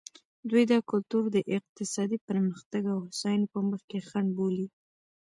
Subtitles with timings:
[0.49, 4.67] دوی دا کلتور د اقتصادي پرمختګ او هوساینې په مخ کې خنډ بولي.